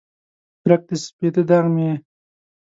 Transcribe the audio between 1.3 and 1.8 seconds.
داغ